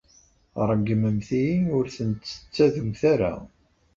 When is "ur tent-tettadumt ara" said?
1.77-3.33